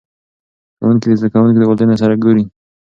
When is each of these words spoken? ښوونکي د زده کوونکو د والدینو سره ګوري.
ښوونکي 0.77 1.07
د 1.09 1.13
زده 1.19 1.29
کوونکو 1.33 1.59
د 1.59 1.63
والدینو 1.67 1.95
سره 2.01 2.13
ګوري. 2.23 2.43